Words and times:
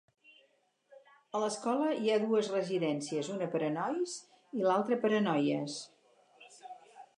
A 1.39 1.41
l'escola 1.43 1.89
hi 1.97 2.09
ha 2.13 2.17
dues 2.23 2.49
residències, 2.55 3.29
una 3.35 3.49
per 3.57 3.63
a 3.69 3.71
nois 3.77 4.17
i 4.61 4.67
l'altra 4.67 5.01
per 5.07 5.15
a 5.21 5.23
noies. 5.29 5.79